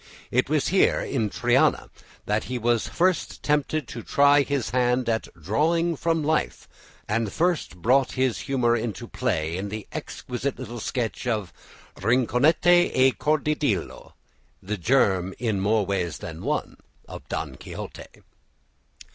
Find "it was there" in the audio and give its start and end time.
0.31-1.01